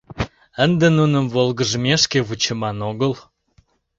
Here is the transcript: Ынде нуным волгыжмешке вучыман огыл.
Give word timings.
Ынде 0.63 0.87
нуным 0.97 1.25
волгыжмешке 1.33 2.19
вучыман 2.27 2.77
огыл. 2.89 3.13